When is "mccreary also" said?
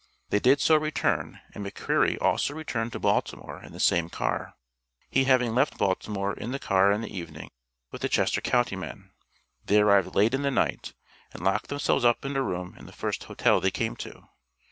1.63-2.55